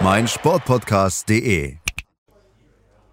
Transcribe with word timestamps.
meinsportpodcast.de. 0.00 1.76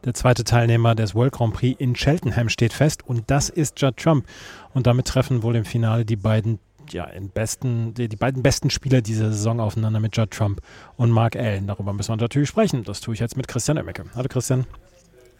Der 0.03 0.13
zweite 0.15 0.43
Teilnehmer 0.43 0.95
des 0.95 1.13
World 1.13 1.33
Grand 1.33 1.53
Prix 1.53 1.79
in 1.79 1.93
Cheltenham 1.93 2.49
steht 2.49 2.73
fest 2.73 3.05
und 3.05 3.29
das 3.29 3.49
ist 3.49 3.79
Judd 3.79 3.97
Trump. 3.97 4.25
Und 4.73 4.87
damit 4.87 5.07
treffen 5.07 5.43
wohl 5.43 5.55
im 5.55 5.65
Finale 5.65 6.05
die 6.05 6.15
beiden, 6.15 6.59
ja, 6.89 7.07
besten, 7.33 7.93
die, 7.93 8.09
die, 8.09 8.15
beiden 8.15 8.41
besten 8.41 8.69
Spieler 8.71 9.01
dieser 9.01 9.31
Saison 9.31 9.59
aufeinander 9.59 9.99
mit 9.99 10.17
Judd 10.17 10.31
Trump 10.31 10.59
und 10.97 11.11
Mark 11.11 11.35
Allen. 11.35 11.67
Darüber 11.67 11.93
müssen 11.93 12.09
wir 12.09 12.17
natürlich 12.17 12.49
sprechen. 12.49 12.83
Das 12.83 12.99
tue 12.99 13.13
ich 13.13 13.19
jetzt 13.19 13.37
mit 13.37 13.47
Christian 13.47 13.77
Oemmecke. 13.77 14.05
Hallo 14.15 14.27
Christian. 14.27 14.65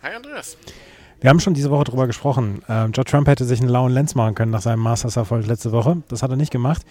Hi 0.04 0.14
Andreas. 0.16 0.58
Wir 1.22 1.30
haben 1.30 1.40
schon 1.40 1.54
diese 1.54 1.70
Woche 1.70 1.84
darüber 1.86 2.08
gesprochen. 2.08 2.64
Ähm, 2.68 2.92
Judd 2.96 3.08
Trump 3.10 3.28
hätte 3.28 3.46
sich 3.46 3.60
einen 3.60 3.70
lauen 3.70 3.92
Lenz 3.92 4.16
machen 4.16 4.36
können 4.36 4.52
nach 4.52 4.62
seinem 4.62 4.80
Masters-Erfolg 4.80 5.46
letzte 5.48 5.72
Woche. 5.72 6.02
Das 6.08 6.24
hat 6.24 6.32
er 6.32 6.36
nicht 6.36 6.52
gemacht. 6.52 6.84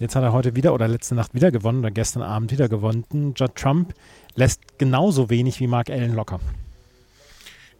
Jetzt 0.00 0.16
hat 0.16 0.24
er 0.24 0.32
heute 0.32 0.56
wieder 0.56 0.74
oder 0.74 0.88
letzte 0.88 1.14
Nacht 1.14 1.34
wieder 1.34 1.52
gewonnen 1.52 1.78
oder 1.78 1.90
gestern 1.92 2.22
Abend 2.22 2.50
wieder 2.50 2.68
gewonnen. 2.68 3.04
Judd 3.36 3.54
Trump 3.54 3.94
lässt 4.34 4.78
genauso 4.78 5.30
wenig 5.30 5.60
wie 5.60 5.68
Mark 5.68 5.88
Allen 5.88 6.14
locker. 6.14 6.40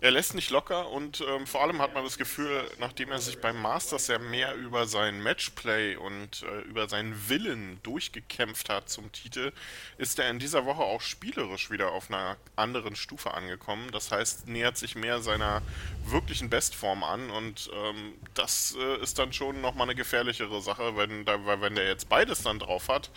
Er 0.04 0.10
lässt 0.10 0.34
nicht 0.34 0.50
locker 0.50 0.90
und 0.90 1.24
ähm, 1.26 1.46
vor 1.46 1.62
allem 1.62 1.80
hat 1.80 1.94
man 1.94 2.04
das 2.04 2.18
Gefühl, 2.18 2.70
nachdem 2.78 3.10
er 3.10 3.20
sich 3.20 3.40
beim 3.40 3.62
Masters 3.62 4.08
ja 4.08 4.18
mehr 4.18 4.54
über 4.54 4.86
sein 4.86 5.22
Matchplay 5.22 5.96
und 5.96 6.42
äh, 6.42 6.60
über 6.68 6.90
seinen 6.90 7.30
Willen 7.30 7.80
durchgekämpft 7.82 8.68
hat 8.68 8.90
zum 8.90 9.10
Titel, 9.12 9.50
ist 9.96 10.18
er 10.18 10.28
in 10.28 10.38
dieser 10.38 10.66
Woche 10.66 10.82
auch 10.82 11.00
spielerisch 11.00 11.70
wieder 11.70 11.92
auf 11.92 12.10
einer 12.10 12.36
anderen 12.54 12.96
Stufe 12.96 13.32
angekommen. 13.32 13.88
Das 13.92 14.12
heißt, 14.12 14.46
nähert 14.46 14.76
sich 14.76 14.94
mehr 14.94 15.22
seiner 15.22 15.62
wirklichen 16.04 16.50
Bestform 16.50 17.02
an 17.02 17.30
und 17.30 17.70
ähm, 17.72 18.12
das 18.34 18.76
äh, 18.78 19.02
ist 19.02 19.18
dann 19.18 19.32
schon 19.32 19.62
nochmal 19.62 19.86
eine 19.86 19.94
gefährlichere 19.94 20.60
Sache, 20.60 20.98
wenn, 20.98 21.26
wenn 21.26 21.74
der 21.76 21.88
jetzt 21.88 22.10
beides 22.10 22.42
dann 22.42 22.58
drauf 22.58 22.90
hat, 22.90 23.10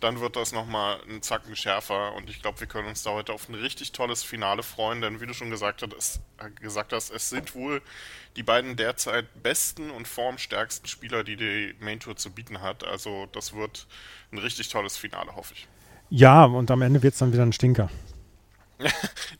dann 0.00 0.20
wird 0.20 0.36
das 0.36 0.52
nochmal 0.52 1.00
ein 1.08 1.22
Zacken 1.22 1.54
schärfer 1.56 2.14
und 2.14 2.28
ich 2.30 2.42
glaube, 2.42 2.60
wir 2.60 2.66
können 2.66 2.88
uns 2.88 3.02
da 3.02 3.10
heute 3.10 3.32
auf 3.32 3.48
ein 3.48 3.54
richtig 3.54 3.92
tolles 3.92 4.22
Finale 4.22 4.62
freuen, 4.62 5.00
denn 5.00 5.20
wie 5.20 5.26
du 5.26 5.34
schon 5.34 5.50
gesagt 5.50 5.82
hast, 5.82 5.92
es, 5.96 6.20
gesagt 6.60 6.92
hast, 6.92 7.10
es 7.10 7.28
sind 7.28 7.54
wohl 7.54 7.82
die 8.36 8.42
beiden 8.42 8.76
derzeit 8.76 9.42
besten 9.42 9.90
und 9.90 10.08
formstärksten 10.08 10.88
Spieler, 10.88 11.24
die 11.24 11.36
die 11.36 11.74
Main 11.80 12.00
Tour 12.00 12.16
zu 12.16 12.30
bieten 12.30 12.60
hat. 12.60 12.84
Also 12.84 13.26
das 13.32 13.54
wird 13.54 13.86
ein 14.32 14.38
richtig 14.38 14.68
tolles 14.68 14.96
Finale, 14.96 15.34
hoffe 15.36 15.54
ich. 15.54 15.68
Ja, 16.10 16.44
und 16.44 16.70
am 16.70 16.82
Ende 16.82 17.02
wird 17.02 17.14
es 17.14 17.20
dann 17.20 17.32
wieder 17.32 17.44
ein 17.44 17.52
Stinker. 17.52 17.90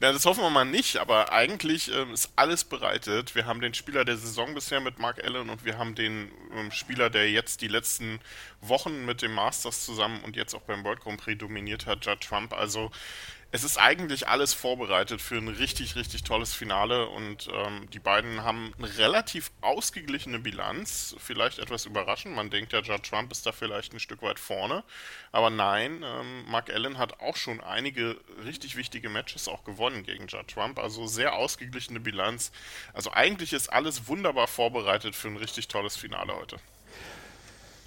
Ja, 0.01 0.13
das 0.13 0.25
hoffen 0.27 0.43
wir 0.43 0.51
mal 0.51 0.65
nicht, 0.65 0.97
aber 0.97 1.33
eigentlich 1.33 1.93
ähm, 1.95 2.13
ist 2.13 2.31
alles 2.37 2.65
bereitet. 2.65 3.35
Wir 3.35 3.47
haben 3.47 3.61
den 3.61 3.75
Spieler 3.75 4.05
der 4.05 4.17
Saison 4.17 4.55
bisher 4.55 4.81
mit 4.81 4.99
Mark 4.99 5.23
Allen 5.25 5.51
und 5.51 5.65
wir 5.65 5.79
haben 5.79 5.95
den 5.95 6.31
ähm, 6.55 6.71
Spieler, 6.71 7.11
der 7.11 7.31
jetzt 7.31 7.61
die 7.61 7.69
letzten 7.69 8.21
Wochen 8.61 9.05
mit 9.05 9.23
dem 9.23 9.35
Masters 9.35 9.85
zusammen 9.85 10.21
und 10.25 10.37
jetzt 10.37 10.55
auch 10.55 10.63
beim 10.63 10.85
World 10.85 11.01
Grand 11.01 11.21
Prix 11.21 11.39
dominiert 11.39 11.87
hat, 11.87 12.05
Judd 12.05 12.21
Trump. 12.21 12.53
Also 12.53 12.91
es 13.53 13.65
ist 13.65 13.79
eigentlich 13.79 14.29
alles 14.29 14.55
vorbereitet 14.55 15.21
für 15.21 15.37
ein 15.37 15.49
richtig, 15.49 15.97
richtig 15.97 16.23
tolles 16.23 16.55
Finale 16.55 17.09
und 17.09 17.49
ähm, 17.53 17.91
die 17.91 17.99
beiden 17.99 18.45
haben 18.45 18.73
eine 18.79 18.97
relativ 18.97 19.51
ausgeglichene 19.61 20.39
Bilanz. 20.39 21.17
Vielleicht 21.19 21.59
etwas 21.59 21.85
überraschend. 21.85 22.37
Man 22.37 22.51
denkt 22.51 22.73
ja, 22.73 22.81
Judd 22.81 23.03
Trump 23.03 23.33
ist 23.33 23.45
da 23.47 23.53
vielleicht 23.53 23.93
ein 23.93 23.99
Stück 23.99 24.23
weit 24.23 24.39
vorne. 24.39 24.85
Aber 25.33 25.51
nein, 25.51 26.05
ähm, 26.05 26.45
Mark 26.49 26.71
Allen 26.71 26.97
hat 26.97 27.19
auch 27.19 27.37
schon 27.37 27.61
einige 27.61 28.17
richtig 28.45 28.77
wichtige 28.77 29.09
Matches 29.09 29.49
auch 29.49 29.65
gewonnen 29.65 30.05
gegen 30.05 30.29
Judd 30.29 30.47
Trump. 30.47 30.79
Also 30.79 31.09
sehr 31.09 31.35
ausgeglichene 31.35 31.99
Bilanz. 31.99 32.53
Also 32.93 33.11
eigentlich 33.11 33.53
ist 33.53 33.69
alles 33.69 34.07
wunderbar 34.07 34.47
vorbereitet 34.47 35.17
für 35.17 35.27
ein 35.27 35.37
richtig 35.37 35.67
tolles 35.67 35.97
Finale 35.97 36.37
heute. 36.37 36.61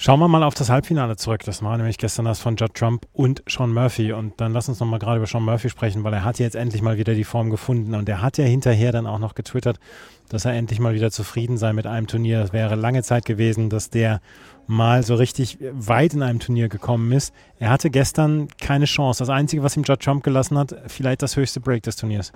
Schauen 0.05 0.19
wir 0.19 0.27
mal 0.27 0.43
auf 0.43 0.53
das 0.53 0.69
Halbfinale 0.69 1.15
zurück. 1.15 1.43
Das 1.45 1.63
war 1.63 1.77
nämlich 1.77 1.97
gestern 1.97 2.25
das 2.25 2.41
von 2.41 2.57
Judd 2.57 2.73
Trump 2.73 3.07
und 3.13 3.41
Sean 3.47 3.71
Murphy. 3.71 4.11
Und 4.11 4.33
dann 4.41 4.51
lass 4.51 4.67
uns 4.67 4.81
noch 4.81 4.87
mal 4.87 4.99
gerade 4.99 5.15
über 5.15 5.27
Sean 5.27 5.43
Murphy 5.43 5.69
sprechen, 5.69 6.03
weil 6.03 6.11
er 6.11 6.25
hat 6.25 6.39
jetzt 6.39 6.57
endlich 6.57 6.81
mal 6.81 6.97
wieder 6.97 7.13
die 7.13 7.23
Form 7.23 7.49
gefunden. 7.49 7.95
Und 7.95 8.09
er 8.09 8.21
hat 8.21 8.37
ja 8.37 8.43
hinterher 8.43 8.91
dann 8.91 9.07
auch 9.07 9.17
noch 9.17 9.33
getwittert, 9.33 9.79
dass 10.27 10.43
er 10.43 10.55
endlich 10.55 10.81
mal 10.81 10.93
wieder 10.93 11.09
zufrieden 11.09 11.55
sei 11.57 11.71
mit 11.71 11.87
einem 11.87 12.07
Turnier. 12.07 12.41
Es 12.41 12.51
wäre 12.51 12.75
lange 12.75 13.01
Zeit 13.01 13.23
gewesen, 13.23 13.69
dass 13.69 13.91
der 13.91 14.19
mal 14.67 15.03
so 15.03 15.15
richtig 15.15 15.57
weit 15.71 16.13
in 16.13 16.21
einem 16.21 16.39
Turnier 16.39 16.67
gekommen 16.67 17.09
ist. 17.13 17.33
Er 17.57 17.69
hatte 17.69 17.89
gestern 17.89 18.49
keine 18.59 18.83
Chance. 18.83 19.19
Das 19.19 19.29
Einzige, 19.29 19.63
was 19.63 19.77
ihm 19.77 19.83
Judd 19.83 20.03
Trump 20.03 20.21
gelassen 20.25 20.57
hat, 20.57 20.75
vielleicht 20.87 21.21
das 21.21 21.37
höchste 21.37 21.61
Break 21.61 21.81
des 21.83 21.95
Turniers. 21.95 22.33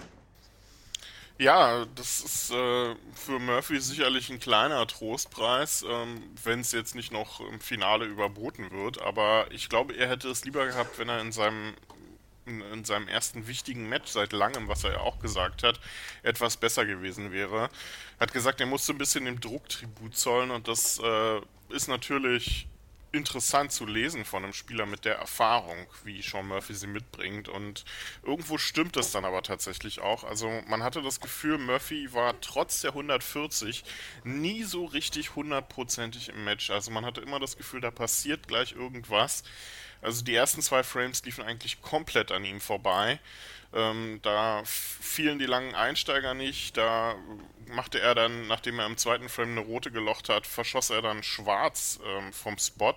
Ja, 1.40 1.86
das 1.94 2.22
ist 2.22 2.52
äh, 2.52 2.96
für 3.14 3.40
Murphy 3.40 3.80
sicherlich 3.80 4.30
ein 4.32 4.40
kleiner 4.40 4.88
Trostpreis, 4.88 5.86
ähm, 5.88 6.24
wenn 6.44 6.62
es 6.62 6.72
jetzt 6.72 6.96
nicht 6.96 7.12
noch 7.12 7.40
im 7.42 7.60
Finale 7.60 8.06
überboten 8.06 8.72
wird. 8.72 9.00
Aber 9.02 9.46
ich 9.52 9.70
glaube, 9.70 9.94
er 9.96 10.10
hätte 10.10 10.30
es 10.30 10.46
lieber 10.46 10.66
gehabt, 10.66 10.98
wenn 10.98 11.10
er 11.10 11.22
in 11.22 11.32
seinem 11.32 11.76
in, 12.48 12.62
in 12.62 12.86
seinem 12.86 13.08
ersten 13.08 13.48
wichtigen 13.48 13.90
Match 13.90 14.12
seit 14.12 14.32
langem, 14.32 14.68
was 14.68 14.84
er 14.84 14.94
ja 14.94 15.00
auch 15.02 15.20
gesagt 15.20 15.64
hat, 15.64 15.80
etwas 16.24 16.58
besser 16.58 16.86
gewesen 16.86 17.32
wäre. 17.32 17.70
Er 18.18 18.22
hat 18.22 18.34
gesagt, 18.34 18.62
er 18.62 18.68
musste 18.68 18.94
ein 18.94 18.98
bisschen 18.98 19.26
dem 19.26 19.40
Druck 19.42 19.68
Tribut 19.70 20.16
zollen 20.16 20.52
und 20.52 20.68
das 20.68 21.00
äh, 21.00 21.42
ist 21.70 21.88
natürlich 21.88 22.68
interessant 23.12 23.72
zu 23.72 23.86
lesen 23.86 24.26
von 24.26 24.44
einem 24.44 24.54
Spieler 24.54 24.86
mit 24.86 25.06
der 25.06 25.16
Erfahrung, 25.16 25.88
wie 26.04 26.22
Sean 26.22 26.48
Murphy 26.48 26.74
sie 26.74 26.88
mitbringt. 26.88 27.50
Und 27.50 27.86
irgendwo 28.24 28.58
stimmt 28.58 28.96
das 28.96 29.12
dann 29.12 29.26
aber 29.26 29.44
tatsächlich 29.44 30.02
auch. 30.02 30.24
Also 30.24 30.62
man 30.68 30.84
hatte 30.84 31.02
das 31.02 31.20
Gefühl, 31.20 31.58
Murphy 31.58 32.14
war 32.14 32.40
trotz 32.42 32.82
der 32.82 32.92
140 32.92 33.84
nie 34.24 34.64
so 34.64 34.86
richtig 34.86 35.36
hundertprozentig 35.36 36.30
im 36.30 36.44
Match. 36.44 36.70
Also 36.70 36.92
man 36.92 37.06
hatte 37.06 37.22
immer 37.22 37.40
das 37.40 37.58
Gefühl, 37.58 37.82
da 37.82 37.92
passiert 37.92 38.48
gleich 38.48 38.74
irgendwas. 38.74 39.44
Also 40.02 40.24
die 40.24 40.36
ersten 40.36 40.62
zwei 40.62 40.84
Frames 40.84 41.24
liefen 41.24 41.44
eigentlich 41.44 41.82
komplett 41.82 42.32
an 42.32 42.46
ihm 42.46 42.62
vorbei. 42.62 43.20
Ähm, 43.74 44.20
da 44.22 44.64
fielen 44.66 45.40
die 45.40 45.46
langen 45.46 45.76
Einsteiger 45.76 46.34
nicht. 46.34 46.78
Da 46.78 47.16
machte 47.68 48.00
er 48.00 48.16
dann, 48.16 48.48
nachdem 48.48 48.80
er 48.80 48.86
im 48.86 48.98
zweiten 48.98 49.30
Frame 49.30 49.52
eine 49.52 49.60
rote 49.62 49.92
gelocht 49.92 50.30
hat, 50.30 50.48
verschoss 50.48 50.90
er 50.90 51.02
dann 51.02 51.24
schwarz 51.24 52.00
ähm, 52.06 52.34
vom 52.34 52.58
Spot. 52.58 52.96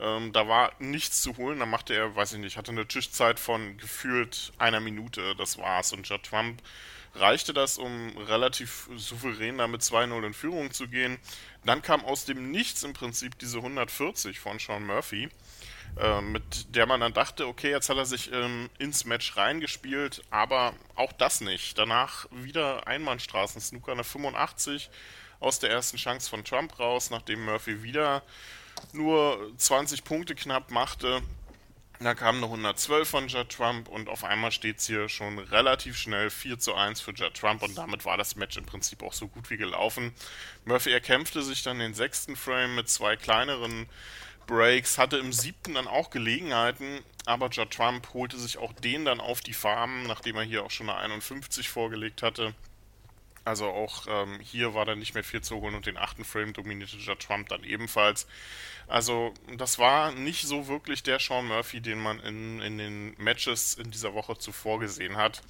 Ähm, 0.00 0.32
da 0.32 0.48
war 0.48 0.72
nichts 0.78 1.22
zu 1.22 1.36
holen. 1.36 1.58
Da 1.58 1.66
machte 1.66 1.94
er, 1.94 2.16
weiß 2.16 2.32
ich 2.32 2.38
nicht, 2.38 2.56
hatte 2.56 2.72
eine 2.72 2.86
Tischzeit 2.86 3.38
von 3.38 3.76
gefühlt 3.76 4.52
einer 4.58 4.80
Minute. 4.80 5.34
Das 5.36 5.58
war's. 5.58 5.92
Und 5.92 6.08
Judd 6.08 6.24
Trump 6.24 6.62
reichte 7.14 7.52
das, 7.52 7.78
um 7.78 8.16
relativ 8.16 8.88
souverän 8.96 9.58
damit 9.58 9.82
2-0 9.82 10.26
in 10.26 10.34
Führung 10.34 10.70
zu 10.72 10.88
gehen. 10.88 11.18
Dann 11.64 11.82
kam 11.82 12.04
aus 12.04 12.24
dem 12.24 12.50
Nichts 12.50 12.82
im 12.82 12.92
Prinzip 12.92 13.38
diese 13.38 13.58
140 13.58 14.38
von 14.38 14.58
Sean 14.58 14.86
Murphy. 14.86 15.28
Äh, 15.98 16.20
mit 16.20 16.74
der 16.74 16.86
man 16.86 17.00
dann 17.00 17.12
dachte, 17.12 17.46
okay, 17.46 17.70
jetzt 17.70 17.88
hat 17.88 17.96
er 17.96 18.06
sich 18.06 18.32
ähm, 18.32 18.70
ins 18.78 19.04
Match 19.04 19.36
reingespielt, 19.36 20.22
aber 20.30 20.72
auch 20.94 21.12
das 21.12 21.40
nicht. 21.40 21.76
Danach 21.78 22.26
wieder 22.30 22.86
Einbahnstraßen-Snooker, 22.86 23.92
eine 23.92 24.04
85 24.04 24.88
aus 25.40 25.58
der 25.58 25.70
ersten 25.70 25.96
Chance 25.96 26.30
von 26.30 26.44
Trump 26.44 26.78
raus, 26.78 27.10
nachdem 27.10 27.44
Murphy 27.44 27.82
wieder 27.82 28.22
nur 28.92 29.52
20 29.56 30.04
Punkte 30.04 30.34
knapp 30.34 30.70
machte. 30.70 31.22
Da 32.02 32.14
kam 32.14 32.36
eine 32.36 32.46
112 32.46 33.06
von 33.06 33.28
Judd 33.28 33.50
Trump 33.50 33.86
und 33.88 34.08
auf 34.08 34.24
einmal 34.24 34.52
steht 34.52 34.78
es 34.78 34.86
hier 34.86 35.10
schon 35.10 35.38
relativ 35.38 35.98
schnell 35.98 36.30
4 36.30 36.58
zu 36.58 36.74
1 36.74 37.02
für 37.02 37.12
Judd 37.12 37.34
Trump 37.34 37.62
und 37.62 37.76
damit 37.76 38.06
war 38.06 38.16
das 38.16 38.36
Match 38.36 38.56
im 38.56 38.64
Prinzip 38.64 39.02
auch 39.02 39.12
so 39.12 39.28
gut 39.28 39.50
wie 39.50 39.58
gelaufen. 39.58 40.14
Murphy 40.64 40.92
erkämpfte 40.92 41.42
sich 41.42 41.62
dann 41.62 41.78
den 41.78 41.92
sechsten 41.92 42.36
Frame 42.36 42.74
mit 42.74 42.88
zwei 42.88 43.16
kleineren 43.16 43.86
Breaks, 44.46 44.96
hatte 44.96 45.18
im 45.18 45.30
siebten 45.30 45.74
dann 45.74 45.86
auch 45.86 46.08
Gelegenheiten, 46.08 47.00
aber 47.26 47.50
Judd 47.50 47.70
Trump 47.70 48.14
holte 48.14 48.38
sich 48.38 48.56
auch 48.56 48.72
den 48.72 49.04
dann 49.04 49.20
auf 49.20 49.42
die 49.42 49.52
Farben, 49.52 50.04
nachdem 50.04 50.36
er 50.36 50.42
hier 50.42 50.64
auch 50.64 50.70
schon 50.70 50.88
eine 50.88 50.98
51 51.00 51.68
vorgelegt 51.68 52.22
hatte. 52.22 52.54
Also 53.44 53.66
auch 53.66 54.06
ähm, 54.08 54.38
hier 54.40 54.74
war 54.74 54.84
dann 54.84 54.98
nicht 54.98 55.14
mehr 55.14 55.24
viel 55.24 55.40
zu 55.40 55.56
holen 55.56 55.74
und 55.74 55.86
den 55.86 55.96
achten 55.96 56.24
Frame 56.24 56.52
dominierte 56.52 56.96
Judd 56.96 57.20
Trump 57.20 57.48
dann 57.48 57.64
ebenfalls. 57.64 58.26
Also 58.86 59.32
das 59.56 59.78
war 59.78 60.12
nicht 60.12 60.42
so 60.42 60.66
wirklich 60.66 61.02
der 61.02 61.20
Sean 61.20 61.46
Murphy, 61.46 61.80
den 61.80 62.00
man 62.00 62.18
in, 62.20 62.60
in 62.60 62.76
den 62.76 63.14
Matches 63.18 63.74
in 63.74 63.90
dieser 63.90 64.14
Woche 64.14 64.36
zuvor 64.36 64.80
gesehen 64.80 65.16
hat. 65.16 65.42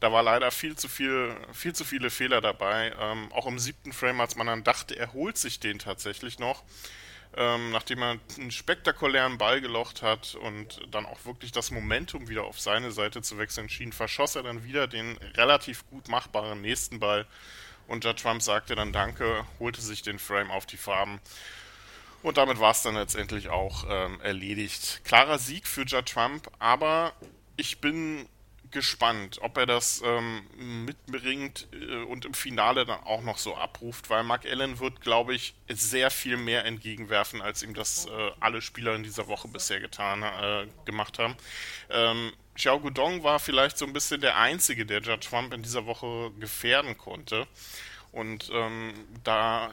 Da 0.00 0.12
war 0.12 0.22
leider 0.22 0.50
viel 0.50 0.76
zu 0.76 0.88
viel, 0.88 1.36
viel 1.52 1.74
zu 1.74 1.84
viele 1.84 2.08
Fehler 2.10 2.40
dabei. 2.40 2.94
Ähm, 2.98 3.32
auch 3.32 3.46
im 3.46 3.58
siebten 3.58 3.92
Frame, 3.92 4.20
als 4.20 4.36
man 4.36 4.46
dann 4.46 4.64
dachte, 4.64 4.96
er 4.96 5.12
holt 5.12 5.36
sich 5.36 5.60
den 5.60 5.78
tatsächlich 5.78 6.38
noch, 6.38 6.62
ähm, 7.36 7.70
nachdem 7.70 8.02
er 8.02 8.18
einen 8.38 8.50
spektakulären 8.50 9.38
Ball 9.38 9.60
gelocht 9.60 10.02
hat 10.02 10.34
und 10.34 10.80
dann 10.90 11.06
auch 11.06 11.24
wirklich 11.24 11.52
das 11.52 11.70
Momentum 11.70 12.28
wieder 12.28 12.44
auf 12.44 12.60
seine 12.60 12.92
Seite 12.92 13.22
zu 13.22 13.38
wechseln 13.38 13.68
schien, 13.68 13.92
verschoss 13.92 14.36
er 14.36 14.42
dann 14.42 14.64
wieder 14.64 14.86
den 14.86 15.16
relativ 15.34 15.88
gut 15.90 16.08
machbaren 16.08 16.60
nächsten 16.60 17.00
Ball. 17.00 17.26
Und 17.86 18.04
Judge 18.04 18.22
Trump 18.22 18.42
sagte 18.42 18.74
dann 18.74 18.92
Danke, 18.92 19.44
holte 19.58 19.80
sich 19.80 20.02
den 20.02 20.18
Frame 20.18 20.50
auf 20.50 20.66
die 20.66 20.76
Farben. 20.76 21.20
Und 22.22 22.38
damit 22.38 22.58
war 22.58 22.70
es 22.70 22.82
dann 22.82 22.94
letztendlich 22.94 23.50
auch 23.50 23.84
ähm, 23.88 24.20
erledigt. 24.22 25.02
Klarer 25.04 25.38
Sieg 25.38 25.66
für 25.66 25.82
Judge 25.82 26.14
Trump, 26.14 26.50
aber 26.58 27.12
ich 27.56 27.80
bin 27.80 28.26
gespannt, 28.74 29.38
ob 29.40 29.56
er 29.56 29.64
das 29.64 30.02
ähm, 30.04 30.42
mitbringt 30.58 31.66
äh, 31.72 32.02
und 32.02 32.26
im 32.26 32.34
Finale 32.34 32.84
dann 32.84 33.02
auch 33.04 33.22
noch 33.22 33.38
so 33.38 33.56
abruft, 33.56 34.10
weil 34.10 34.22
Mark 34.22 34.44
Allen 34.44 34.78
wird, 34.80 35.00
glaube 35.00 35.34
ich, 35.34 35.54
sehr 35.68 36.10
viel 36.10 36.36
mehr 36.36 36.66
entgegenwerfen, 36.66 37.40
als 37.40 37.62
ihm 37.62 37.72
das 37.72 38.04
äh, 38.04 38.30
alle 38.40 38.60
Spieler 38.60 38.94
in 38.94 39.02
dieser 39.02 39.28
Woche 39.28 39.48
bisher 39.48 39.80
getan 39.80 40.22
äh, 40.22 40.66
gemacht 40.84 41.18
haben. 41.18 41.36
Ähm, 41.88 42.32
Xiao 42.54 42.78
Gudong 42.78 43.22
war 43.22 43.38
vielleicht 43.38 43.78
so 43.78 43.86
ein 43.86 43.94
bisschen 43.94 44.20
der 44.20 44.36
Einzige, 44.36 44.84
der 44.84 45.00
Judge 45.00 45.28
Trump 45.30 45.54
in 45.54 45.62
dieser 45.62 45.86
Woche 45.86 46.30
gefährden 46.38 46.98
konnte. 46.98 47.46
Und 48.12 48.50
ähm, 48.52 48.92
da 49.24 49.72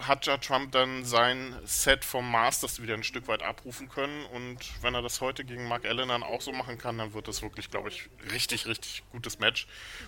hat 0.00 0.26
ja 0.26 0.36
Trump 0.36 0.72
dann 0.72 1.04
sein 1.04 1.54
Set 1.64 2.04
vom 2.04 2.30
Masters 2.30 2.82
wieder 2.82 2.94
ein 2.94 3.04
Stück 3.04 3.28
weit 3.28 3.42
abrufen 3.42 3.88
können. 3.88 4.24
Und 4.34 4.58
wenn 4.82 4.94
er 4.94 5.02
das 5.02 5.20
heute 5.20 5.44
gegen 5.44 5.68
Mark 5.68 5.86
Allen 5.86 6.08
dann 6.08 6.22
auch 6.22 6.40
so 6.40 6.52
machen 6.52 6.78
kann, 6.78 6.98
dann 6.98 7.14
wird 7.14 7.28
das 7.28 7.42
wirklich, 7.42 7.70
glaube 7.70 7.88
ich, 7.88 8.10
richtig, 8.32 8.66
richtig 8.66 9.02
gutes 9.12 9.38
Match. 9.38 9.66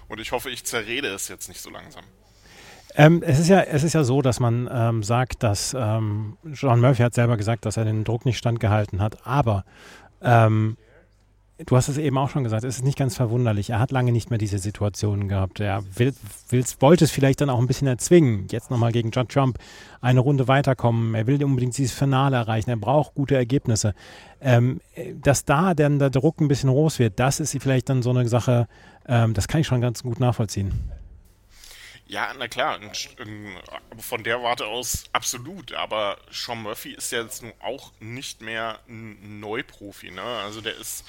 Und 0.09 0.21
ich 0.21 0.33
hoffe, 0.33 0.51
ich 0.51 0.65
zerrede 0.65 1.09
es 1.09 1.29
jetzt 1.29 1.49
nicht 1.49 1.61
so 1.61 1.71
langsam. 1.71 2.05
Ähm, 2.95 3.23
es, 3.25 3.39
ist 3.39 3.49
ja, 3.49 3.61
es 3.61 3.83
ist 3.83 3.93
ja 3.93 4.05
so, 4.05 4.23
dass 4.23 4.41
man 4.41 4.69
ähm, 4.73 5.03
sagt, 5.03 5.43
dass 5.43 5.75
ähm, 5.75 6.39
John 6.45 6.81
Murphy 6.81 7.03
hat 7.03 7.15
selber 7.15 7.37
gesagt, 7.37 7.67
dass 7.67 7.77
er 7.77 7.85
den 7.85 8.05
Druck 8.05 8.25
nicht 8.25 8.39
standgehalten 8.39 9.01
hat. 9.01 9.27
Aber 9.27 9.65
ähm, 10.23 10.77
du 11.65 11.77
hast 11.77 11.89
es 11.89 11.97
eben 11.97 12.19
auch 12.19 12.29
schon 12.29 12.45
gesagt, 12.45 12.65
es 12.65 12.77
ist 12.77 12.85
nicht 12.85 12.99
ganz 12.99 13.17
verwunderlich. 13.17 13.71
Er 13.71 13.81
hat 13.81 13.91
lange 13.91 14.13
nicht 14.13 14.29
mehr 14.29 14.39
diese 14.39 14.59
Situationen 14.59 15.29
gehabt. 15.29 15.61
Er 15.61 15.83
will, 15.97 16.15
will, 16.51 16.65
wollte 16.81 17.05
es 17.05 17.11
vielleicht 17.11 17.41
dann 17.41 17.49
auch 17.49 17.59
ein 17.59 17.67
bisschen 17.67 17.89
erzwingen. 17.89 18.47
Jetzt 18.51 18.71
nochmal 18.71 18.93
gegen 18.93 19.11
John 19.11 19.29
Trump 19.29 19.59
eine 20.03 20.21
Runde 20.21 20.49
weiterkommen. 20.49 21.15
Er 21.15 21.27
will 21.27 21.43
unbedingt 21.43 21.77
dieses 21.79 21.97
Finale 21.97 22.37
erreichen. 22.37 22.71
Er 22.71 22.77
braucht 22.77 23.15
gute 23.15 23.37
Ergebnisse. 23.37 23.95
Ähm, 24.41 24.81
dass 25.15 25.47
da 25.47 25.73
dann 25.73 25.99
der 25.99 26.11
Druck 26.11 26.41
ein 26.41 26.49
bisschen 26.49 26.71
groß 26.71 26.99
wird, 26.99 27.19
das 27.19 27.41
ist 27.41 27.57
vielleicht 27.61 27.89
dann 27.89 28.03
so 28.03 28.11
eine 28.11 28.29
Sache, 28.29 28.69
ähm, 29.09 29.33
das 29.33 29.49
kann 29.49 29.63
ich 29.63 29.67
schon 29.67 29.81
ganz 29.81 30.03
gut 30.03 30.21
nachvollziehen. 30.21 30.93
Ja, 32.09 32.33
na 32.39 32.47
klar, 32.47 32.79
von 33.99 34.23
der 34.23 34.41
Warte 34.41 34.67
aus 34.67 35.05
absolut, 35.13 35.73
aber 35.73 36.19
Sean 36.31 36.63
Murphy 36.63 36.93
ist 36.93 37.11
ja 37.11 37.23
jetzt 37.23 37.43
nun 37.43 37.53
auch 37.61 37.91
nicht 37.99 38.43
mehr 38.43 38.79
ein 38.89 39.41
Neuprofi, 39.41 40.13
ne? 40.13 40.23
Also 40.23 40.61
der 40.61 40.77
ist 40.77 41.05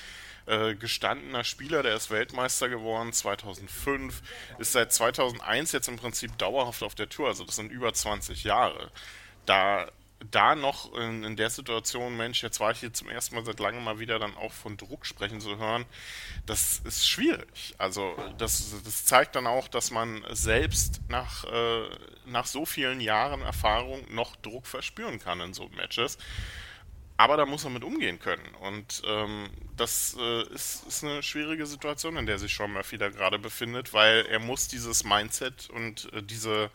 äh, 0.47 0.75
gestandener 0.75 1.43
Spieler, 1.43 1.83
der 1.83 1.95
ist 1.95 2.09
Weltmeister 2.09 2.69
geworden 2.69 3.13
2005, 3.13 4.21
ist 4.57 4.71
seit 4.71 4.91
2001 4.91 5.71
jetzt 5.73 5.87
im 5.87 5.97
Prinzip 5.97 6.37
dauerhaft 6.37 6.83
auf 6.83 6.95
der 6.95 7.09
Tour, 7.09 7.27
also 7.27 7.43
das 7.43 7.57
sind 7.57 7.71
über 7.71 7.93
20 7.93 8.43
Jahre. 8.43 8.91
Da 9.45 9.87
da 10.31 10.55
noch 10.55 10.93
in, 10.95 11.23
in, 11.23 11.35
der 11.35 11.49
Situation, 11.49 12.17
Mensch, 12.17 12.41
jetzt 12.41 12.59
war 12.59 12.71
ich 12.71 12.79
hier 12.79 12.91
zum 12.91 13.09
ersten 13.09 13.35
Mal 13.35 13.45
seit 13.45 13.59
langem 13.59 13.83
mal 13.83 13.99
wieder 13.99 14.19
dann 14.19 14.35
auch 14.35 14.51
von 14.51 14.75
Druck 14.77 15.05
sprechen 15.05 15.41
zu 15.41 15.57
hören, 15.57 15.85
das 16.45 16.81
ist 16.85 17.07
schwierig. 17.07 17.75
Also 17.77 18.15
das, 18.37 18.73
das 18.83 19.05
zeigt 19.05 19.35
dann 19.35 19.47
auch, 19.47 19.67
dass 19.67 19.91
man 19.91 20.23
selbst 20.31 21.01
nach, 21.09 21.43
äh, 21.45 21.89
nach 22.25 22.47
so 22.47 22.65
vielen 22.65 22.99
Jahren 22.99 23.41
Erfahrung 23.41 24.03
noch 24.09 24.35
Druck 24.37 24.65
verspüren 24.65 25.19
kann 25.19 25.39
in 25.39 25.53
so 25.53 25.69
Matches. 25.69 26.17
Aber 27.17 27.35
da 27.35 27.47
muss 27.47 27.63
man 27.63 27.73
mit 27.73 27.83
umgehen 27.83 28.19
können. 28.19 28.47
Und 28.61 29.01
ähm, 29.05 29.49
das 29.75 30.15
äh, 30.19 30.43
ist, 30.53 30.85
ist, 30.87 31.03
eine 31.03 31.23
schwierige 31.23 31.65
Situation, 31.65 32.15
in 32.15 32.27
der 32.27 32.37
sich 32.37 32.55
Sean 32.55 32.71
Murphy 32.71 32.99
da 32.99 33.09
gerade 33.09 33.39
befindet, 33.39 33.91
weil 33.93 34.25
er 34.27 34.39
muss 34.39 34.67
dieses 34.67 35.03
Mindset 35.03 35.69
und 35.71 36.13
äh, 36.13 36.21
diese, 36.21 36.69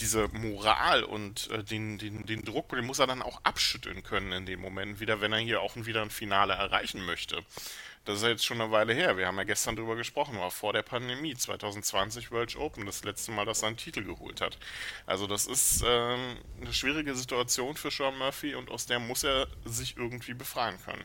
diese 0.00 0.28
Moral 0.28 1.04
und 1.04 1.50
äh, 1.50 1.62
den, 1.62 1.98
den, 1.98 2.26
den 2.26 2.44
Druck, 2.44 2.70
den 2.70 2.86
muss 2.86 2.98
er 2.98 3.06
dann 3.06 3.22
auch 3.22 3.40
abschütteln 3.44 4.02
können 4.02 4.32
in 4.32 4.46
dem 4.46 4.60
Moment 4.60 5.00
wieder, 5.00 5.20
wenn 5.20 5.32
er 5.32 5.38
hier 5.38 5.60
auch 5.60 5.76
wieder 5.76 6.02
ein 6.02 6.10
Finale 6.10 6.54
erreichen 6.54 7.04
möchte. 7.04 7.44
Das 8.04 8.16
ist 8.16 8.22
ja 8.22 8.30
jetzt 8.30 8.46
schon 8.46 8.60
eine 8.60 8.70
Weile 8.70 8.94
her. 8.94 9.18
Wir 9.18 9.26
haben 9.26 9.36
ja 9.36 9.44
gestern 9.44 9.76
drüber 9.76 9.94
gesprochen, 9.94 10.38
war 10.38 10.50
vor 10.50 10.72
der 10.72 10.82
Pandemie, 10.82 11.34
2020 11.34 12.30
World 12.30 12.56
Open, 12.56 12.86
das 12.86 13.04
letzte 13.04 13.32
Mal, 13.32 13.44
dass 13.44 13.62
er 13.62 13.68
einen 13.68 13.76
Titel 13.76 14.02
geholt 14.02 14.40
hat. 14.40 14.56
Also 15.04 15.26
das 15.26 15.46
ist 15.46 15.84
ähm, 15.86 16.38
eine 16.58 16.72
schwierige 16.72 17.14
Situation 17.14 17.76
für 17.76 17.90
Sean 17.90 18.16
Murphy 18.16 18.54
und 18.54 18.70
aus 18.70 18.86
der 18.86 18.98
muss 18.98 19.24
er 19.24 19.46
sich 19.66 19.98
irgendwie 19.98 20.32
befreien 20.32 20.78
können. 20.82 21.04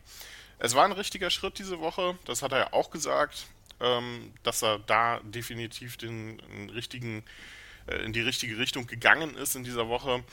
Es 0.60 0.76
war 0.76 0.86
ein 0.86 0.94
richtiger 0.94 1.30
Schritt 1.30 1.60
diese 1.60 1.82
Woche, 1.82 2.18
das 2.24 2.42
hat 2.42 2.54
er 2.54 2.60
ja 2.60 2.74
auch 2.74 2.90
gesagt, 2.90 3.48
ähm, 3.82 4.34
dass 4.44 4.64
er 4.64 4.80
da 4.80 5.20
definitiv 5.24 5.98
den, 5.98 6.38
den 6.38 6.70
richtigen, 6.70 7.24
äh, 7.88 7.98
in 8.04 8.14
die 8.14 8.22
richtige 8.22 8.58
Richtung 8.58 8.88
gegangen 8.88 9.36
ist 9.36 9.56
in 9.56 9.64
dieser 9.64 9.88
Woche. 9.88 10.24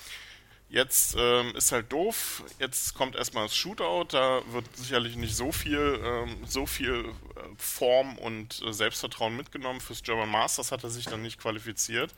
Jetzt 0.73 1.17
ähm, 1.19 1.53
ist 1.57 1.73
halt 1.73 1.93
doof. 1.93 2.45
Jetzt 2.61 2.95
kommt 2.95 3.17
erstmal 3.17 3.43
das 3.43 3.57
Shootout. 3.57 4.05
Da 4.11 4.41
wird 4.53 4.65
sicherlich 4.77 5.17
nicht 5.17 5.35
so 5.35 5.51
viel, 5.51 6.01
ähm, 6.05 6.37
so 6.47 6.65
viel 6.65 7.07
äh, 7.07 7.41
Form 7.57 8.17
und 8.19 8.63
äh, 8.63 8.73
Selbstvertrauen 8.73 9.37
mitgenommen. 9.37 9.81
Fürs 9.81 10.05
German 10.05 10.29
Masters 10.29 10.71
hat 10.71 10.85
er 10.85 10.91
sich 10.91 11.07
dann 11.07 11.23
nicht 11.23 11.41
qualifiziert. 11.41 12.15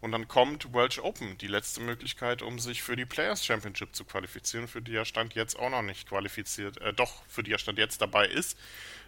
Und 0.00 0.12
dann 0.12 0.28
kommt 0.28 0.72
Welsh 0.72 1.00
Open, 1.00 1.36
die 1.38 1.48
letzte 1.48 1.80
Möglichkeit, 1.80 2.42
um 2.42 2.60
sich 2.60 2.80
für 2.84 2.94
die 2.94 3.06
Players 3.06 3.44
Championship 3.44 3.96
zu 3.96 4.04
qualifizieren, 4.04 4.68
für 4.68 4.82
die 4.82 4.94
er 4.94 5.04
Stand 5.04 5.34
jetzt 5.34 5.58
auch 5.58 5.70
noch 5.70 5.82
nicht 5.82 6.08
qualifiziert, 6.08 6.80
äh, 6.80 6.92
doch, 6.92 7.24
für 7.26 7.42
die 7.42 7.50
er 7.50 7.58
Stand 7.58 7.78
jetzt 7.78 8.00
dabei 8.00 8.28
ist. 8.28 8.56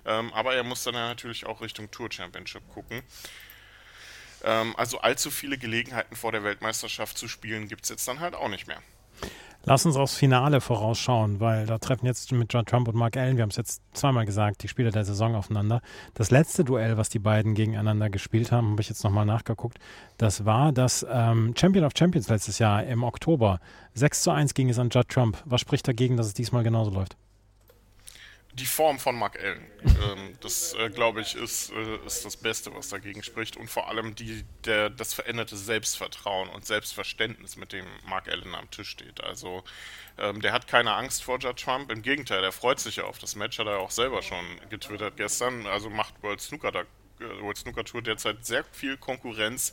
Ähm, 0.07 0.33
aber 0.33 0.55
er 0.55 0.65
muss 0.65 0.83
dann 0.83 0.95
natürlich 0.95 1.47
auch 1.47 1.61
Richtung 1.61 1.89
Tour 1.93 2.11
Championship 2.11 2.69
gucken. 2.75 3.05
Ähm, 4.44 4.75
also 4.76 4.99
allzu 5.00 5.31
viele 5.31 5.58
Gelegenheiten 5.58 6.17
vor 6.17 6.32
der 6.32 6.44
Weltmeisterschaft 6.44 7.19
zu 7.19 7.29
spielen 7.29 7.69
gibt 7.69 7.85
es 7.85 7.90
jetzt 7.90 8.06
dann 8.06 8.20
halt 8.20 8.35
auch 8.35 8.49
nicht 8.49 8.67
mehr. 8.67 8.79
Lass 9.64 9.85
uns 9.85 9.96
aufs 9.96 10.14
Finale 10.14 10.61
vorausschauen, 10.61 11.40
weil 11.40 11.67
da 11.67 11.79
treffen 11.79 12.06
jetzt 12.06 12.32
mit 12.32 12.52
John 12.52 12.64
Trump 12.64 12.88
und 12.88 12.94
Mark 12.94 13.17
Allen, 13.17 13.37
wir 13.37 13.43
haben 13.43 13.50
es 13.50 13.56
jetzt 13.56 13.82
zweimal 13.93 14.25
gesagt, 14.25 14.62
die 14.62 14.69
Spieler 14.69 14.93
der 14.93 15.05
Saison 15.05 15.35
aufeinander. 15.35 15.82
Das 16.14 16.31
letzte 16.31 16.64
Duell, 16.64 16.96
was 16.96 17.08
die 17.08 17.19
beiden 17.19 17.55
gegeneinander 17.55 18.08
gespielt 18.08 18.50
haben, 18.50 18.70
habe 18.70 18.81
ich 18.81 18.88
jetzt 18.88 19.05
nochmal 19.05 19.26
nachgeguckt, 19.26 19.79
das 20.17 20.46
war 20.46 20.73
das 20.73 21.05
ähm, 21.11 21.55
Champion 21.58 21.85
of 21.85 21.93
Champions 21.94 22.29
letztes 22.29 22.58
Jahr 22.58 22.85
im 22.85 23.02
Oktober. 23.02 23.61
6 23.94 24.23
zu 24.23 24.31
1 24.31 24.55
ging 24.55 24.70
es 24.70 24.79
an 24.79 24.90
Judd 24.90 25.08
Trump. 25.08 25.37
Was 25.44 25.61
spricht 25.61 25.87
dagegen, 25.87 26.17
dass 26.17 26.29
es 26.29 26.35
diesmal 26.35 26.62
genauso 26.62 26.90
läuft? 26.90 27.17
Die 28.59 28.67
Form 28.67 28.99
von 28.99 29.17
Mark 29.17 29.39
Allen. 29.39 29.67
Ähm, 29.85 30.37
das, 30.41 30.75
äh, 30.75 30.91
glaube 30.91 31.21
ich, 31.21 31.35
ist, 31.35 31.71
äh, 31.73 32.07
ist 32.07 32.25
das 32.25 32.37
Beste, 32.37 32.75
was 32.75 32.89
dagegen 32.89 33.23
spricht. 33.23 33.57
Und 33.57 33.69
vor 33.69 33.88
allem 33.88 34.15
die, 34.15 34.45
der, 34.65 34.91
das 34.91 35.15
veränderte 35.15 35.57
Selbstvertrauen 35.57 36.49
und 36.50 36.67
Selbstverständnis, 36.67 37.57
mit 37.57 37.73
dem 37.73 37.87
Mark 38.07 38.29
Allen 38.29 38.55
am 38.55 38.71
Tisch 38.71 38.91
steht. 38.91 39.23
Also, 39.23 39.65
ähm, 40.19 40.43
der 40.43 40.53
hat 40.53 40.67
keine 40.67 40.95
Angst 40.95 41.23
vor 41.23 41.38
Judd 41.38 41.59
Trump. 41.59 41.91
Im 41.91 42.03
Gegenteil, 42.03 42.43
der 42.43 42.53
freut 42.53 42.81
sich 42.81 42.97
ja 42.97 43.05
auf 43.05 43.19
das 43.19 43.37
Match, 43.37 43.59
hat 43.59 43.67
er 43.67 43.79
auch 43.79 43.91
selber 43.91 44.23
schon 44.23 44.45
getwittert 44.69 45.17
gestern. 45.17 45.67
Also 45.67 45.91
macht 45.91 46.23
World 46.23 46.41
Snooker 46.41 46.73
da 46.73 46.81
äh, 47.21 47.43
World 47.43 47.57
Snooker 47.57 47.85
Tour 47.85 48.03
derzeit 48.03 48.45
sehr 48.45 48.65
viel 48.73 48.97
Konkurrenz 48.97 49.73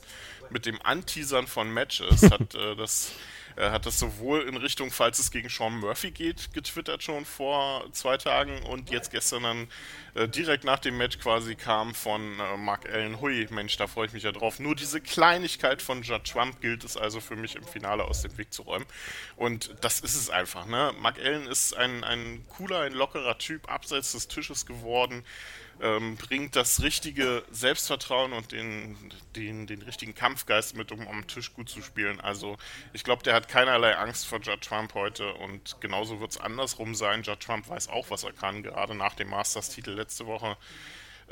mit 0.50 0.66
dem 0.66 0.80
Anteasern 0.82 1.46
von 1.46 1.72
Matches. 1.72 2.30
Hat 2.30 2.54
äh, 2.54 2.76
das 2.76 3.12
er 3.56 3.72
hat 3.72 3.86
das 3.86 3.98
sowohl 3.98 4.42
in 4.42 4.56
Richtung, 4.56 4.90
falls 4.90 5.18
es 5.18 5.30
gegen 5.30 5.48
Sean 5.48 5.78
Murphy 5.78 6.10
geht, 6.10 6.52
getwittert 6.52 7.02
schon 7.02 7.24
vor 7.24 7.84
zwei 7.92 8.18
Tagen 8.18 8.62
und 8.64 8.90
jetzt 8.90 9.10
gestern 9.10 9.42
dann 9.42 9.68
äh, 10.14 10.28
direkt 10.28 10.64
nach 10.64 10.78
dem 10.78 10.98
Match 10.98 11.18
quasi 11.18 11.54
kam 11.54 11.94
von 11.94 12.38
äh, 12.38 12.56
Mark 12.58 12.86
Allen, 12.88 13.20
hui, 13.20 13.46
Mensch, 13.50 13.76
da 13.78 13.86
freue 13.86 14.06
ich 14.06 14.12
mich 14.12 14.24
ja 14.24 14.32
drauf. 14.32 14.58
Nur 14.60 14.76
diese 14.76 15.00
Kleinigkeit 15.00 15.80
von 15.80 16.02
Judd 16.02 16.24
Trump 16.24 16.60
gilt 16.60 16.84
es 16.84 16.98
also 16.98 17.20
für 17.20 17.36
mich 17.36 17.56
im 17.56 17.64
Finale 17.64 18.04
aus 18.04 18.22
dem 18.22 18.36
Weg 18.36 18.52
zu 18.52 18.62
räumen. 18.62 18.86
Und 19.36 19.74
das 19.80 20.00
ist 20.00 20.16
es 20.16 20.28
einfach, 20.28 20.66
ne? 20.66 20.92
Mark 21.00 21.18
Allen 21.18 21.46
ist 21.46 21.74
ein, 21.74 22.04
ein 22.04 22.44
cooler, 22.48 22.80
ein 22.80 22.92
lockerer 22.92 23.38
Typ 23.38 23.70
abseits 23.72 24.12
des 24.12 24.28
Tisches 24.28 24.66
geworden 24.66 25.24
ähm, 25.80 26.16
bringt 26.16 26.56
das 26.56 26.82
richtige 26.82 27.44
Selbstvertrauen 27.50 28.32
und 28.32 28.52
den, 28.52 28.96
den, 29.34 29.66
den 29.66 29.82
richtigen 29.82 30.14
Kampfgeist 30.14 30.76
mit, 30.76 30.92
um 30.92 31.06
am 31.06 31.26
Tisch 31.26 31.52
gut 31.52 31.68
zu 31.68 31.82
spielen. 31.82 32.20
Also 32.20 32.56
ich 32.92 33.04
glaube, 33.04 33.22
der 33.22 33.34
hat 33.34 33.48
keinerlei 33.48 33.96
Angst 33.96 34.26
vor 34.26 34.40
Judd 34.40 34.62
Trump 34.62 34.94
heute 34.94 35.34
und 35.34 35.80
genauso 35.80 36.20
wird 36.20 36.32
es 36.32 36.38
andersrum 36.38 36.94
sein. 36.94 37.22
Judd 37.22 37.40
Trump 37.40 37.68
weiß 37.68 37.88
auch, 37.88 38.10
was 38.10 38.24
er 38.24 38.32
kann, 38.32 38.62
gerade 38.62 38.94
nach 38.94 39.14
dem 39.14 39.28
Masters-Titel 39.28 39.90
letzte 39.90 40.26
Woche. 40.26 40.56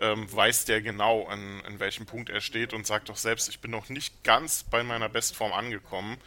Ähm, 0.01 0.31
weiß 0.31 0.65
der 0.65 0.83
genau, 0.83 1.27
an, 1.27 1.63
an 1.65 1.79
welchem 1.79 2.05
Punkt 2.05 2.29
er 2.29 2.41
steht 2.41 2.75
und 2.75 2.85
sagt 2.85 3.09
doch 3.09 3.17
selbst, 3.17 3.49
ich 3.49 3.61
bin 3.61 3.71
noch 3.71 3.89
nicht 3.89 4.25
ganz 4.25 4.65
bei 4.65 4.83
meiner 4.83 5.09
Bestform 5.09 5.53
angekommen. 5.53 6.19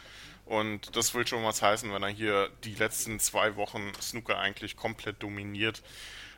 Und 0.46 0.96
das 0.96 1.12
will 1.12 1.26
schon 1.26 1.44
was 1.44 1.60
heißen, 1.60 1.92
wenn 1.92 2.02
er 2.02 2.08
hier 2.08 2.50
die 2.64 2.74
letzten 2.74 3.20
zwei 3.20 3.56
Wochen 3.56 3.92
Snooker 4.00 4.38
eigentlich 4.38 4.76
komplett 4.76 5.22
dominiert. 5.22 5.82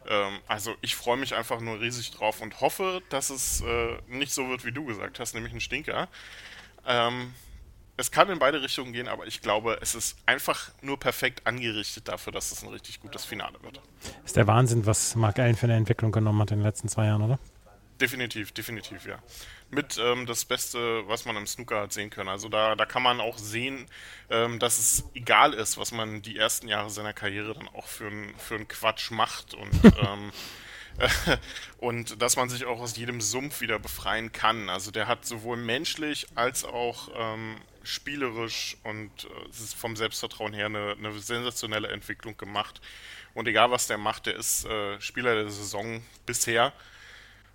Ähm, 0.06 0.38
also 0.46 0.74
ich 0.80 0.96
freue 0.96 1.16
mich 1.16 1.34
einfach 1.34 1.60
nur 1.60 1.80
riesig 1.80 2.10
drauf 2.12 2.40
und 2.40 2.60
hoffe, 2.60 3.02
dass 3.10 3.30
es 3.30 3.60
äh, 3.62 3.98
nicht 4.08 4.32
so 4.32 4.48
wird, 4.48 4.64
wie 4.64 4.72
du 4.72 4.84
gesagt 4.84 5.20
hast, 5.20 5.34
nämlich 5.34 5.52
ein 5.52 5.60
Stinker. 5.60 6.08
Ähm, 6.86 7.34
es 7.96 8.10
kann 8.10 8.30
in 8.30 8.38
beide 8.38 8.62
Richtungen 8.62 8.94
gehen, 8.94 9.08
aber 9.08 9.26
ich 9.26 9.42
glaube, 9.42 9.78
es 9.82 9.94
ist 9.94 10.16
einfach 10.24 10.70
nur 10.80 10.98
perfekt 10.98 11.46
angerichtet 11.46 12.08
dafür, 12.08 12.32
dass 12.32 12.50
es 12.50 12.62
ein 12.62 12.70
richtig 12.70 13.00
gutes 13.00 13.26
Finale 13.26 13.62
wird. 13.62 13.80
Ist 14.24 14.36
der 14.36 14.46
Wahnsinn, 14.46 14.86
was 14.86 15.14
Mark 15.16 15.38
Allen 15.38 15.54
für 15.54 15.66
eine 15.66 15.76
Entwicklung 15.76 16.10
genommen 16.10 16.40
hat 16.40 16.50
in 16.50 16.58
den 16.58 16.64
letzten 16.64 16.88
zwei 16.88 17.06
Jahren, 17.06 17.20
oder? 17.20 17.38
Definitiv, 18.00 18.52
definitiv, 18.52 19.06
ja. 19.06 19.18
Mit 19.70 19.98
ähm, 20.02 20.26
das 20.26 20.44
Beste, 20.44 21.06
was 21.06 21.26
man 21.26 21.36
im 21.36 21.46
Snooker 21.46 21.82
hat 21.82 21.92
sehen 21.92 22.10
können. 22.10 22.28
Also 22.28 22.48
da, 22.48 22.74
da 22.74 22.86
kann 22.86 23.02
man 23.02 23.20
auch 23.20 23.36
sehen, 23.38 23.86
ähm, 24.30 24.58
dass 24.58 24.78
es 24.78 25.04
egal 25.14 25.52
ist, 25.52 25.76
was 25.76 25.92
man 25.92 26.22
die 26.22 26.36
ersten 26.36 26.66
Jahre 26.66 26.90
seiner 26.90 27.12
Karriere 27.12 27.54
dann 27.54 27.68
auch 27.68 27.86
für, 27.86 28.08
ein, 28.08 28.34
für 28.38 28.54
einen 28.54 28.68
Quatsch 28.68 29.10
macht 29.10 29.54
und 29.54 29.70
ähm, 30.02 30.32
und 31.78 32.20
dass 32.20 32.36
man 32.36 32.48
sich 32.48 32.64
auch 32.64 32.80
aus 32.80 32.96
jedem 32.96 33.20
Sumpf 33.20 33.60
wieder 33.60 33.78
befreien 33.78 34.32
kann. 34.32 34.68
Also 34.68 34.90
der 34.90 35.06
hat 35.06 35.24
sowohl 35.24 35.56
menschlich 35.56 36.26
als 36.34 36.64
auch 36.64 37.08
ähm, 37.14 37.56
spielerisch 37.82 38.76
und 38.84 39.10
äh, 39.24 39.76
vom 39.76 39.96
Selbstvertrauen 39.96 40.52
her 40.52 40.66
eine, 40.66 40.96
eine, 40.98 41.18
sensationelle 41.18 41.88
Entwicklung 41.88 42.36
gemacht. 42.36 42.80
Und 43.34 43.46
egal 43.48 43.70
was 43.70 43.86
der 43.86 43.98
macht, 43.98 44.26
der 44.26 44.36
ist 44.36 44.64
äh, 44.64 45.00
Spieler 45.00 45.34
der 45.34 45.50
Saison 45.50 46.02
bisher. 46.26 46.72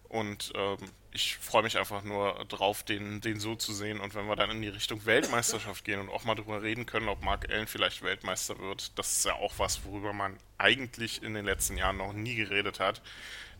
Und 0.09 0.51
ähm, 0.55 0.77
ich 1.11 1.37
freue 1.37 1.63
mich 1.63 1.77
einfach 1.77 2.03
nur 2.03 2.45
drauf, 2.45 2.83
den, 2.83 3.21
den 3.21 3.39
so 3.39 3.55
zu 3.55 3.73
sehen. 3.73 3.99
Und 3.99 4.15
wenn 4.15 4.27
wir 4.27 4.35
dann 4.35 4.51
in 4.51 4.61
die 4.61 4.67
Richtung 4.67 5.05
Weltmeisterschaft 5.05 5.83
gehen 5.85 5.99
und 5.99 6.09
auch 6.09 6.25
mal 6.25 6.35
darüber 6.35 6.61
reden 6.61 6.85
können, 6.85 7.07
ob 7.07 7.23
Mark 7.23 7.49
Allen 7.49 7.67
vielleicht 7.67 8.01
Weltmeister 8.01 8.59
wird, 8.59 8.97
das 8.97 9.17
ist 9.17 9.25
ja 9.25 9.33
auch 9.33 9.53
was, 9.57 9.85
worüber 9.85 10.13
man 10.13 10.37
eigentlich 10.57 11.23
in 11.23 11.33
den 11.33 11.45
letzten 11.45 11.77
Jahren 11.77 11.97
noch 11.97 12.13
nie 12.13 12.35
geredet 12.35 12.79
hat, 12.79 13.01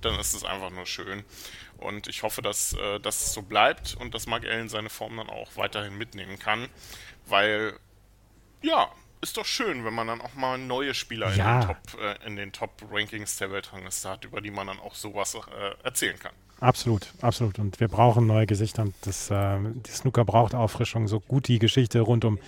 dann 0.01 0.19
ist 0.19 0.33
es 0.33 0.43
einfach 0.43 0.69
nur 0.69 0.85
schön. 0.85 1.23
Und 1.77 2.07
ich 2.07 2.23
hoffe, 2.23 2.41
dass 2.41 2.73
äh, 2.73 2.99
das 2.99 3.33
so 3.33 3.41
bleibt 3.41 3.95
und 3.95 4.13
dass 4.13 4.27
Mark 4.27 4.45
Allen 4.45 4.69
seine 4.69 4.89
Form 4.89 5.17
dann 5.17 5.29
auch 5.29 5.55
weiterhin 5.55 5.97
mitnehmen 5.97 6.37
kann, 6.37 6.69
weil 7.25 7.79
ja, 8.61 8.91
ist 9.25 9.37
doch 9.37 9.45
schön, 9.45 9.83
wenn 9.83 9.93
man 9.93 10.07
dann 10.07 10.21
auch 10.21 10.35
mal 10.35 10.57
neue 10.57 10.93
Spieler 10.93 11.33
ja. 11.33 11.55
in 11.55 11.59
den 11.59 11.67
Top, 11.67 12.01
äh, 12.01 12.27
in 12.27 12.35
den 12.35 12.51
Top 12.51 12.71
Rankings 12.91 13.37
der 13.37 13.51
Weltrangliste 13.51 14.07
hat, 14.07 14.23
über 14.23 14.39
die 14.39 14.51
man 14.51 14.67
dann 14.67 14.79
auch 14.79 14.93
sowas 14.93 15.35
äh, 15.35 15.39
erzählen 15.83 16.17
kann. 16.19 16.31
Absolut, 16.59 17.07
absolut. 17.21 17.59
Und 17.59 17.79
wir 17.79 17.87
brauchen 17.87 18.27
neue 18.27 18.45
Gesichter. 18.45 18.83
Und 18.83 18.93
das, 19.01 19.29
äh, 19.31 19.57
die 19.63 19.91
Snooker 19.91 20.23
braucht 20.23 20.53
Auffrischung. 20.53 21.07
So 21.07 21.19
gut 21.19 21.47
die 21.47 21.59
Geschichte 21.59 21.99
rund 22.01 22.23
um 22.23 22.39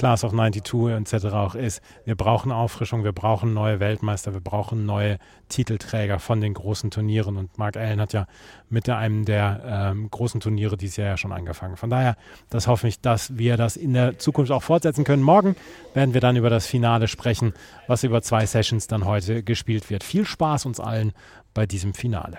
Class 0.00 0.24
of 0.24 0.32
92 0.32 1.14
etc. 1.14 1.26
auch 1.26 1.54
ist. 1.54 1.82
Wir 2.06 2.14
brauchen 2.14 2.52
Auffrischung, 2.52 3.04
wir 3.04 3.12
brauchen 3.12 3.52
neue 3.52 3.80
Weltmeister, 3.80 4.32
wir 4.32 4.40
brauchen 4.40 4.86
neue 4.86 5.18
Titelträger 5.50 6.18
von 6.18 6.40
den 6.40 6.54
großen 6.54 6.90
Turnieren. 6.90 7.36
Und 7.36 7.58
Mark 7.58 7.76
Allen 7.76 8.00
hat 8.00 8.14
ja 8.14 8.26
mit 8.70 8.88
einem 8.88 9.26
der 9.26 9.92
ähm, 9.92 10.10
großen 10.10 10.40
Turniere 10.40 10.78
dieses 10.78 10.96
Jahr 10.96 11.08
ja 11.08 11.16
schon 11.18 11.32
angefangen. 11.32 11.76
Von 11.76 11.90
daher, 11.90 12.16
das 12.48 12.66
hoffe 12.66 12.88
ich, 12.88 13.02
dass 13.02 13.36
wir 13.36 13.58
das 13.58 13.76
in 13.76 13.92
der 13.92 14.18
Zukunft 14.18 14.50
auch 14.52 14.62
fortsetzen 14.62 15.04
können. 15.04 15.22
Morgen 15.22 15.54
werden 15.92 16.14
wir 16.14 16.22
dann 16.22 16.36
über 16.36 16.48
das 16.48 16.66
Finale 16.66 17.06
sprechen, 17.06 17.52
was 17.86 18.02
über 18.02 18.22
zwei 18.22 18.46
Sessions 18.46 18.86
dann 18.86 19.04
heute 19.04 19.42
gespielt 19.42 19.90
wird. 19.90 20.02
Viel 20.02 20.24
Spaß 20.24 20.64
uns 20.64 20.80
allen 20.80 21.12
bei 21.52 21.66
diesem 21.66 21.92
Finale. 21.92 22.38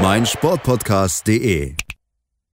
meinsportpodcast.de 0.00 1.85